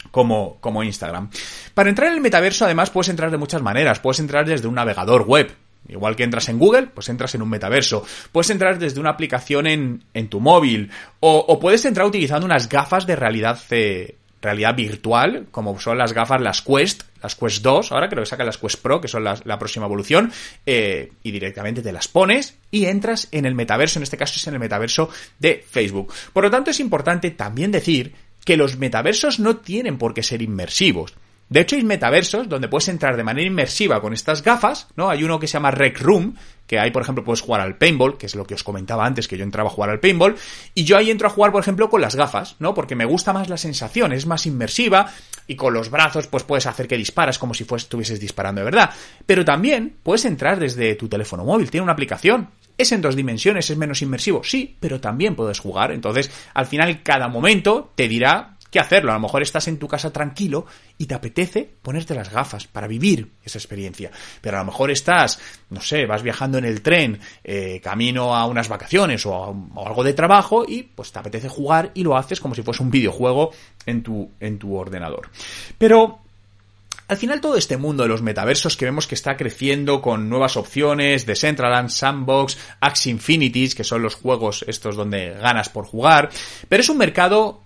como, 0.10 0.58
como 0.60 0.84
Instagram. 0.84 1.30
Para 1.74 1.90
entrar 1.90 2.08
en 2.10 2.16
el 2.16 2.22
metaverso, 2.22 2.66
además, 2.66 2.90
puedes 2.90 3.10
entrar 3.10 3.32
de 3.32 3.38
muchas 3.38 3.62
maneras. 3.62 4.00
Puedes 4.00 4.20
entrar 4.20 4.46
desde 4.46 4.68
un 4.68 4.76
navegador 4.76 5.24
web. 5.24 5.52
Igual 5.88 6.16
que 6.16 6.24
entras 6.24 6.48
en 6.50 6.60
Google, 6.60 6.88
pues 6.88 7.10
entras 7.10 7.34
en 7.36 7.42
un 7.42 7.50
metaverso. 7.50 8.06
Puedes 8.32 8.50
entrar 8.50 8.78
desde 8.78 9.00
una 9.00 9.10
aplicación 9.10 9.68
en, 9.68 10.04
en 10.14 10.30
tu 10.30 10.40
móvil. 10.40 10.92
O, 11.20 11.38
o, 11.38 11.60
puedes 11.60 11.84
entrar 11.86 12.06
utilizando 12.06 12.46
unas 12.46 12.70
gafas 12.70 13.06
de 13.06 13.16
realidad 13.16 13.60
eh, 13.72 14.16
realidad 14.42 14.76
virtual, 14.76 15.48
como 15.52 15.80
son 15.80 15.98
las 15.98 16.14
gafas, 16.14 16.42
las 16.42 16.62
Quest, 16.62 17.04
las 17.22 17.36
Quest 17.36 17.62
2, 17.62 17.92
ahora 17.92 18.10
creo 18.10 18.24
que 18.24 18.30
sacan 18.30 18.46
las 18.46 18.58
Quest 18.58 18.82
Pro, 18.82 19.00
que 19.00 19.08
son 19.08 19.24
la 19.24 19.60
próxima 19.60 19.86
evolución, 19.86 20.32
eh, 20.66 21.12
y 21.24 21.32
directamente 21.32 21.82
te 21.82 21.92
las 21.92 22.08
pones 22.08 22.58
y 22.72 22.86
entras 22.86 23.28
en 23.32 23.46
el 23.46 23.56
metaverso, 23.56 24.00
en 24.00 24.04
este 24.04 24.18
caso 24.18 24.34
es 24.38 24.48
en 24.48 24.56
el 24.56 24.60
metaverso 24.60 25.10
de 25.40 25.64
Facebook. 25.70 26.14
Por 26.34 26.44
lo 26.44 26.52
tanto, 26.52 26.72
es 26.72 26.80
importante 26.80 27.32
también 27.32 27.72
decir 27.72 28.14
que 28.46 28.58
los 28.58 28.78
metaversos 28.78 29.40
no 29.40 29.58
tienen 29.58 29.98
por 29.98 30.14
qué 30.14 30.24
ser 30.24 30.42
inmersivos. 30.42 31.14
De 31.52 31.60
hecho, 31.60 31.76
hay 31.76 31.84
metaversos 31.84 32.48
donde 32.48 32.70
puedes 32.70 32.88
entrar 32.88 33.18
de 33.18 33.26
manera 33.26 33.46
inmersiva 33.46 34.00
con 34.00 34.14
estas 34.14 34.42
gafas, 34.42 34.88
¿no? 34.96 35.10
Hay 35.10 35.26
uno 35.26 35.38
que 35.38 35.48
se 35.48 35.54
llama 35.54 35.70
Rec 35.70 36.00
Room, 36.00 36.34
que 36.66 36.80
ahí, 36.80 36.92
por 36.92 37.02
ejemplo, 37.02 37.26
puedes 37.26 37.42
jugar 37.42 37.60
al 37.60 37.78
paintball, 37.78 38.18
que 38.18 38.28
es 38.28 38.36
lo 38.36 38.48
que 38.48 38.54
os 38.54 38.64
comentaba 38.64 39.06
antes, 39.06 39.28
que 39.28 39.38
yo 39.38 39.44
entraba 39.44 39.68
a 39.68 39.74
jugar 39.74 39.90
al 39.90 40.00
paintball, 40.00 40.38
y 40.74 40.86
yo 40.86 40.96
ahí 40.96 41.12
entro 41.12 41.28
a 41.28 41.30
jugar, 41.30 41.52
por 41.52 41.62
ejemplo, 41.62 41.90
con 41.90 42.00
las 42.00 42.16
gafas, 42.16 42.56
¿no? 42.60 42.74
Porque 42.74 42.96
me 42.96 43.04
gusta 43.04 43.34
más 43.34 43.50
la 43.50 43.58
sensación, 43.58 44.14
es 44.14 44.26
más 44.26 44.46
inmersiva, 44.46 45.12
y 45.46 45.58
con 45.58 45.74
los 45.74 45.92
brazos, 45.92 46.28
pues 46.28 46.46
puedes 46.46 46.68
hacer 46.68 46.88
que 46.88 46.96
disparas 46.96 47.38
como 47.38 47.54
si 47.54 47.66
estuvieses 47.70 48.22
disparando 48.22 48.62
de 48.62 48.66
verdad. 48.66 48.92
Pero 49.26 49.44
también 49.44 49.98
puedes 50.04 50.24
entrar 50.24 50.58
desde 50.58 50.96
tu 50.96 51.10
teléfono 51.10 51.44
móvil, 51.44 51.70
tiene 51.70 51.84
una 51.84 51.92
aplicación, 51.92 52.48
¿Es 52.78 52.94
en 52.94 53.02
dos 53.02 53.16
dimensiones? 53.18 53.70
¿Es 53.70 53.78
menos 53.78 54.02
inmersivo? 54.02 54.44
Sí, 54.44 54.78
pero 54.80 55.00
también 55.00 55.36
puedes 55.36 55.60
jugar. 55.60 55.92
Entonces, 55.92 56.32
al 56.54 56.66
final, 56.66 57.04
cada 57.04 57.28
momento 57.28 57.92
te 57.94 58.08
dirá 58.08 58.58
qué 58.72 58.80
hacerlo. 58.80 59.12
A 59.12 59.16
lo 59.16 59.20
mejor 59.20 59.44
estás 59.44 59.68
en 59.68 59.78
tu 59.78 59.88
casa 59.88 60.12
tranquilo 60.12 60.66
y 60.98 61.06
te 61.06 61.14
apetece 61.14 61.70
ponerte 61.82 62.16
las 62.16 62.32
gafas 62.32 62.66
para 62.66 62.88
vivir 62.88 63.30
esa 63.44 63.60
experiencia. 63.60 64.10
Pero 64.42 64.58
a 64.58 64.62
lo 64.62 64.68
mejor 64.68 64.90
estás, 64.90 65.40
no 65.70 65.82
sé, 65.82 66.06
vas 66.06 66.24
viajando 66.24 66.58
en 66.58 66.66
el 66.66 66.82
tren, 66.82 67.20
eh, 67.44 67.80
camino 67.84 68.36
a 68.36 68.46
unas 68.46 68.70
vacaciones 68.70 69.26
o, 69.26 69.36
a, 69.36 69.88
algo 69.88 70.04
de 70.04 70.14
trabajo 70.14 70.66
y 70.68 70.84
pues 70.84 71.12
te 71.12 71.20
apetece 71.20 71.50
jugar 71.50 71.92
y 71.94 72.04
lo 72.04 72.18
haces 72.18 72.40
como 72.40 72.56
si 72.56 72.64
fuese 72.64 72.82
un 72.82 72.90
videojuego 72.90 73.52
en 73.86 74.02
tu, 74.02 74.32
en 74.40 74.58
tu 74.58 74.76
ordenador. 74.76 75.30
Pero 75.78 76.20
al 77.12 77.18
final 77.18 77.42
todo 77.42 77.58
este 77.58 77.76
mundo 77.76 78.04
de 78.04 78.10
los 78.10 78.22
metaversos 78.22 78.78
que 78.78 78.86
vemos 78.86 79.06
que 79.06 79.16
está 79.16 79.36
creciendo 79.36 80.02
con 80.02 80.30
nuevas 80.30 80.56
opciones, 80.56 81.26
Decentraland, 81.26 81.90
Sandbox, 81.90 82.58
Axie 82.80 83.12
Infinities, 83.12 83.76
que 83.76 83.84
son 83.84 84.02
los 84.02 84.16
juegos 84.16 84.64
estos 84.66 84.96
donde 84.96 85.32
ganas 85.32 85.68
por 85.68 85.86
jugar, 85.86 86.30
pero 86.70 86.80
es 86.80 86.88
un 86.88 86.98
mercado 86.98 87.61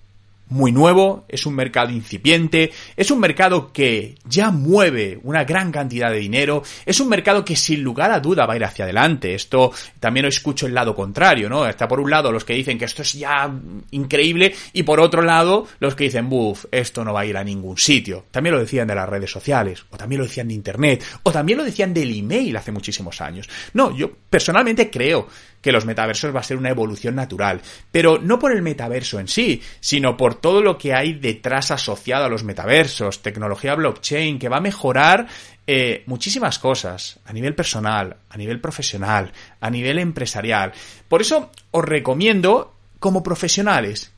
muy 0.47 0.71
nuevo, 0.71 1.25
es 1.27 1.45
un 1.45 1.55
mercado 1.55 1.91
incipiente, 1.91 2.71
es 2.95 3.09
un 3.11 3.19
mercado 3.19 3.71
que 3.73 4.15
ya 4.25 4.51
mueve 4.51 5.19
una 5.23 5.43
gran 5.43 5.71
cantidad 5.71 6.11
de 6.11 6.19
dinero, 6.19 6.63
es 6.85 6.99
un 6.99 7.09
mercado 7.09 7.43
que 7.43 7.55
sin 7.55 7.81
lugar 7.81 8.11
a 8.11 8.19
duda 8.19 8.45
va 8.45 8.53
a 8.53 8.55
ir 8.57 8.63
hacia 8.63 8.85
adelante. 8.85 9.33
Esto 9.33 9.71
también 9.99 10.23
lo 10.23 10.29
escucho 10.29 10.67
el 10.67 10.73
lado 10.73 10.95
contrario, 10.95 11.49
¿no? 11.49 11.67
Está 11.67 11.87
por 11.87 11.99
un 11.99 12.09
lado 12.09 12.31
los 12.31 12.45
que 12.45 12.53
dicen 12.53 12.77
que 12.77 12.85
esto 12.85 13.01
es 13.01 13.13
ya 13.13 13.51
increíble 13.91 14.53
y 14.73 14.83
por 14.83 14.99
otro 14.99 15.21
lado 15.21 15.67
los 15.79 15.95
que 15.95 16.05
dicen, 16.05 16.29
buf, 16.29 16.65
esto 16.71 17.03
no 17.03 17.13
va 17.13 17.21
a 17.21 17.25
ir 17.25 17.37
a 17.37 17.43
ningún 17.43 17.77
sitio. 17.77 18.25
También 18.31 18.55
lo 18.55 18.61
decían 18.61 18.87
de 18.87 18.95
las 18.95 19.09
redes 19.09 19.31
sociales, 19.31 19.85
o 19.89 19.97
también 19.97 20.19
lo 20.19 20.27
decían 20.27 20.47
de 20.47 20.53
Internet, 20.53 21.03
o 21.23 21.31
también 21.31 21.57
lo 21.57 21.65
decían 21.65 21.93
del 21.93 22.15
email 22.15 22.55
hace 22.55 22.71
muchísimos 22.71 23.19
años. 23.21 23.49
No, 23.73 23.95
yo 23.95 24.11
personalmente 24.29 24.89
creo 24.89 25.27
que 25.65 25.71
los 25.71 25.87
metaversos 25.87 26.35
va 26.35 26.41
a 26.41 26.43
ser 26.43 26.57
una 26.57 26.69
evolución 26.69 27.15
natural, 27.15 27.59
pero 27.91 28.19
no 28.19 28.37
por 28.37 28.51
el 28.51 28.61
metaverso 28.61 29.19
en 29.19 29.27
sí, 29.27 29.63
sino 29.79 30.15
por 30.15 30.35
todo 30.35 30.61
lo 30.61 30.77
que 30.77 30.93
hay 30.93 31.13
detrás 31.13 31.71
asociado 31.71 32.25
a 32.25 32.29
los 32.29 32.43
metaversos, 32.43 33.23
tecnología 33.23 33.73
blockchain, 33.73 34.37
que 34.37 34.47
va 34.47 34.57
a 34.57 34.61
mejorar 34.61 35.25
eh, 35.65 36.03
muchísimas 36.05 36.59
cosas 36.59 37.19
a 37.25 37.33
nivel 37.33 37.55
personal, 37.55 38.15
a 38.29 38.37
nivel 38.37 38.61
profesional, 38.61 39.31
a 39.59 39.71
nivel 39.71 39.97
empresarial. 39.97 40.71
Por 41.09 41.21
eso 41.21 41.49
os 41.71 41.83
recomiendo, 41.83 42.75
como 42.99 43.23
profesionales, 43.23 44.13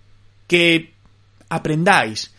que 0.48 0.96
aprendáis 1.48 2.36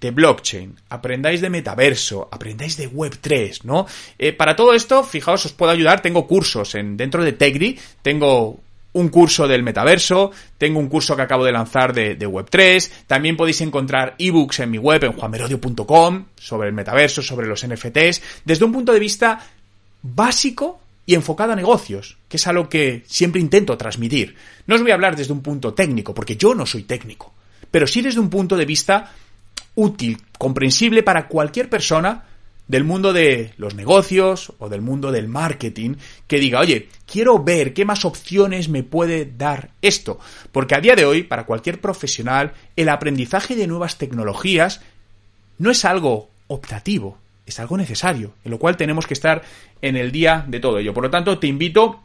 de 0.00 0.10
blockchain, 0.10 0.76
aprendáis 0.88 1.40
de 1.40 1.50
metaverso, 1.50 2.28
aprendáis 2.30 2.76
de 2.76 2.90
Web3, 2.90 3.64
¿no? 3.64 3.86
Eh, 4.18 4.32
para 4.32 4.56
todo 4.56 4.72
esto, 4.72 5.04
fijaos, 5.04 5.44
os 5.44 5.52
puedo 5.52 5.72
ayudar, 5.72 6.00
tengo 6.00 6.26
cursos 6.26 6.74
en, 6.74 6.96
dentro 6.96 7.22
de 7.22 7.32
Tegri, 7.32 7.78
tengo 8.02 8.60
un 8.92 9.08
curso 9.08 9.46
del 9.46 9.62
metaverso, 9.62 10.32
tengo 10.58 10.80
un 10.80 10.88
curso 10.88 11.14
que 11.14 11.22
acabo 11.22 11.44
de 11.44 11.52
lanzar 11.52 11.92
de, 11.92 12.16
de 12.16 12.26
Web3, 12.26 12.90
también 13.06 13.36
podéis 13.36 13.60
encontrar 13.60 14.14
ebooks 14.18 14.60
en 14.60 14.70
mi 14.70 14.78
web 14.78 15.04
en 15.04 15.12
juanmerodio.com 15.12 16.24
sobre 16.34 16.68
el 16.68 16.74
metaverso, 16.74 17.22
sobre 17.22 17.46
los 17.46 17.64
NFTs, 17.66 18.22
desde 18.44 18.64
un 18.64 18.72
punto 18.72 18.92
de 18.92 18.98
vista 18.98 19.38
básico 20.02 20.80
y 21.06 21.14
enfocado 21.14 21.52
a 21.52 21.56
negocios, 21.56 22.18
que 22.28 22.36
es 22.36 22.46
algo 22.46 22.68
que 22.68 23.02
siempre 23.06 23.40
intento 23.40 23.76
transmitir. 23.76 24.34
No 24.66 24.76
os 24.76 24.82
voy 24.82 24.90
a 24.90 24.94
hablar 24.94 25.16
desde 25.16 25.32
un 25.32 25.42
punto 25.42 25.74
técnico, 25.74 26.14
porque 26.14 26.36
yo 26.36 26.54
no 26.54 26.66
soy 26.66 26.84
técnico, 26.84 27.32
pero 27.70 27.86
sí 27.86 28.00
desde 28.00 28.20
un 28.20 28.30
punto 28.30 28.56
de 28.56 28.64
vista 28.64 29.12
útil, 29.80 30.18
comprensible 30.36 31.02
para 31.02 31.26
cualquier 31.26 31.70
persona 31.70 32.24
del 32.68 32.84
mundo 32.84 33.12
de 33.12 33.52
los 33.56 33.74
negocios 33.74 34.52
o 34.58 34.68
del 34.68 34.80
mundo 34.80 35.10
del 35.10 35.26
marketing 35.26 35.96
que 36.28 36.38
diga, 36.38 36.60
oye, 36.60 36.88
quiero 37.10 37.42
ver 37.42 37.72
qué 37.72 37.84
más 37.84 38.04
opciones 38.04 38.68
me 38.68 38.84
puede 38.84 39.24
dar 39.24 39.70
esto. 39.82 40.20
Porque 40.52 40.76
a 40.76 40.80
día 40.80 40.94
de 40.94 41.04
hoy, 41.04 41.24
para 41.24 41.46
cualquier 41.46 41.80
profesional, 41.80 42.52
el 42.76 42.90
aprendizaje 42.90 43.56
de 43.56 43.66
nuevas 43.66 43.98
tecnologías 43.98 44.82
no 45.58 45.70
es 45.70 45.84
algo 45.84 46.28
optativo, 46.46 47.18
es 47.46 47.58
algo 47.58 47.76
necesario, 47.76 48.34
en 48.44 48.52
lo 48.52 48.58
cual 48.58 48.76
tenemos 48.76 49.06
que 49.06 49.14
estar 49.14 49.42
en 49.82 49.96
el 49.96 50.12
día 50.12 50.44
de 50.46 50.60
todo 50.60 50.78
ello. 50.78 50.94
Por 50.94 51.04
lo 51.04 51.10
tanto, 51.10 51.38
te 51.38 51.48
invito 51.48 52.02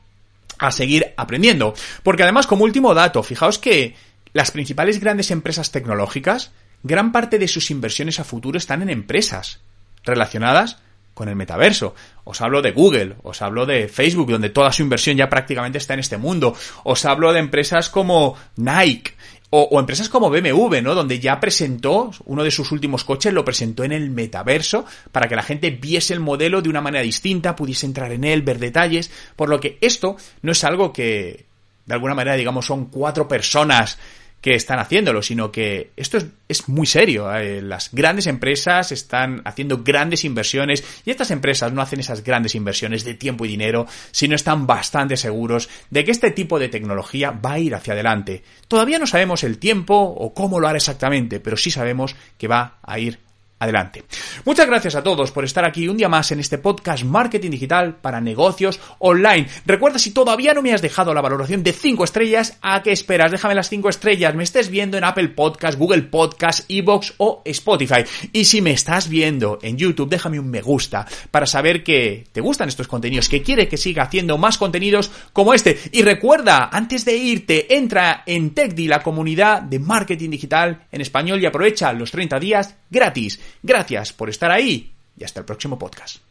a 0.57 0.71
seguir 0.71 1.13
aprendiendo. 1.17 1.73
Porque 2.01 2.23
además, 2.23 2.47
como 2.47 2.63
último 2.63 2.93
dato, 2.93 3.21
fijaos 3.21 3.59
que 3.59 3.95
las 4.33 4.51
principales 4.51 4.99
grandes 4.99 5.29
empresas 5.29 5.71
tecnológicas 5.71 6.51
gran 6.83 7.11
parte 7.11 7.39
de 7.39 7.47
sus 7.47 7.71
inversiones 7.71 8.19
a 8.19 8.23
futuro 8.23 8.57
están 8.57 8.81
en 8.81 8.89
empresas 8.89 9.59
relacionadas 10.03 10.77
con 11.15 11.29
el 11.29 11.35
metaverso. 11.35 11.95
Os 12.25 12.41
hablo 12.41 12.61
de 12.61 12.71
Google, 12.71 13.15
os 13.23 13.41
hablo 13.41 13.65
de 13.65 13.87
Facebook, 13.87 14.29
donde 14.29 14.49
toda 14.49 14.71
su 14.71 14.83
inversión 14.83 15.17
ya 15.17 15.29
prácticamente 15.29 15.79
está 15.79 15.95
en 15.95 16.01
este 16.01 16.17
mundo. 16.17 16.53
Os 16.83 17.05
hablo 17.05 17.33
de 17.33 17.39
empresas 17.39 17.89
como 17.89 18.35
Nike. 18.57 19.13
O, 19.51 19.79
empresas 19.79 20.09
como 20.09 20.29
BMW, 20.29 20.81
¿no? 20.81 20.95
Donde 20.95 21.19
ya 21.19 21.39
presentó, 21.39 22.11
uno 22.25 22.43
de 22.43 22.51
sus 22.51 22.73
últimos 22.73 23.05
coches 23.05 23.31
lo 23.31 23.45
presentó 23.45 23.85
en 23.85 23.93
el 23.93 24.09
metaverso 24.09 24.85
para 25.13 25.29
que 25.29 25.35
la 25.37 25.43
gente 25.43 25.69
viese 25.69 26.13
el 26.13 26.19
modelo 26.19 26.61
de 26.61 26.67
una 26.67 26.81
manera 26.81 27.03
distinta, 27.03 27.55
pudiese 27.55 27.85
entrar 27.85 28.11
en 28.11 28.25
él, 28.25 28.41
ver 28.41 28.59
detalles. 28.59 29.09
Por 29.37 29.47
lo 29.47 29.61
que 29.61 29.77
esto 29.79 30.17
no 30.41 30.51
es 30.51 30.63
algo 30.65 30.91
que, 30.91 31.45
de 31.85 31.93
alguna 31.93 32.15
manera, 32.15 32.35
digamos, 32.35 32.65
son 32.65 32.87
cuatro 32.87 33.29
personas 33.29 33.97
que 34.45 34.53
están 34.53 34.77
haciéndolo, 34.77 35.23
sino 35.23 35.51
que 35.51 35.89
esto 35.97 36.19
es, 36.19 36.27
es 36.47 36.69
muy 36.69 36.85
serio. 36.85 37.35
Eh, 37.35 37.63
las 37.63 37.91
grandes 37.91 38.27
empresas 38.27 38.91
están 38.91 39.41
haciendo 39.43 39.81
grandes 39.81 40.23
inversiones 40.23 40.83
y 41.03 41.09
estas 41.09 41.31
empresas 41.31 41.73
no 41.73 41.81
hacen 41.81 41.99
esas 41.99 42.23
grandes 42.23 42.53
inversiones 42.53 43.03
de 43.03 43.15
tiempo 43.15 43.45
y 43.45 43.47
dinero 43.47 43.87
si 44.11 44.27
no 44.27 44.35
están 44.35 44.67
bastante 44.67 45.17
seguros 45.17 45.67
de 45.89 46.03
que 46.03 46.11
este 46.11 46.29
tipo 46.29 46.59
de 46.59 46.69
tecnología 46.69 47.31
va 47.31 47.53
a 47.53 47.59
ir 47.59 47.73
hacia 47.73 47.93
adelante. 47.93 48.43
Todavía 48.67 48.99
no 48.99 49.07
sabemos 49.07 49.43
el 49.43 49.57
tiempo 49.57 49.95
o 49.95 50.35
cómo 50.35 50.59
lo 50.59 50.67
hará 50.67 50.77
exactamente, 50.77 51.39
pero 51.39 51.57
sí 51.57 51.71
sabemos 51.71 52.15
que 52.37 52.47
va 52.47 52.77
a 52.83 52.99
ir 52.99 53.24
adelante. 53.59 54.03
Muchas 54.43 54.67
gracias 54.67 54.95
a 54.95 55.03
todos 55.03 55.31
por 55.31 55.45
estar 55.45 55.65
aquí 55.65 55.87
un 55.87 55.97
día 55.97 56.09
más 56.09 56.31
en 56.31 56.39
este 56.39 56.57
podcast 56.57 57.03
Marketing 57.03 57.51
Digital 57.51 57.95
para 57.95 58.19
negocios 58.19 58.79
online. 58.99 59.47
Recuerda 59.65 59.97
si 59.97 60.11
todavía 60.11 60.53
no 60.53 60.61
me 60.61 60.73
has 60.73 60.81
dejado 60.81 61.13
la 61.13 61.21
valoración 61.21 61.63
de 61.63 61.71
5 61.71 62.03
estrellas, 62.03 62.57
¿a 62.61 62.83
qué 62.83 62.91
esperas? 62.91 63.31
Déjame 63.31 63.55
las 63.55 63.69
5 63.69 63.89
estrellas, 63.89 64.35
me 64.35 64.43
estés 64.43 64.69
viendo 64.69 64.97
en 64.97 65.03
Apple 65.03 65.29
Podcast, 65.29 65.79
Google 65.79 66.03
Podcast, 66.03 66.69
Evox 66.69 67.13
o 67.17 67.41
Spotify. 67.45 68.03
Y 68.33 68.45
si 68.45 68.61
me 68.61 68.71
estás 68.71 69.07
viendo 69.07 69.59
en 69.61 69.77
YouTube, 69.77 70.09
déjame 70.09 70.39
un 70.39 70.49
me 70.49 70.61
gusta 70.61 71.07
para 71.31 71.45
saber 71.45 71.83
que 71.83 72.25
te 72.31 72.41
gustan 72.41 72.67
estos 72.67 72.87
contenidos, 72.87 73.29
que 73.29 73.41
quiere 73.41 73.67
que 73.67 73.77
siga 73.77 74.03
haciendo 74.03 74.37
más 74.37 74.57
contenidos 74.57 75.11
como 75.33 75.53
este. 75.53 75.79
Y 75.91 76.01
recuerda, 76.01 76.69
antes 76.71 77.05
de 77.05 77.15
irte, 77.15 77.75
entra 77.75 78.23
en 78.25 78.53
TechDi, 78.53 78.87
la 78.87 79.01
comunidad 79.01 79.61
de 79.61 79.79
marketing 79.79 80.29
digital 80.29 80.87
en 80.91 81.01
español 81.01 81.41
y 81.41 81.45
aprovecha 81.45 81.93
los 81.93 82.11
30 82.11 82.39
días 82.39 82.75
gratis. 82.89 83.39
Gracias 83.61 84.13
por 84.13 84.29
estar 84.29 84.51
ahí 84.51 84.93
y 85.17 85.23
hasta 85.23 85.39
el 85.39 85.45
próximo 85.45 85.77
podcast. 85.77 86.24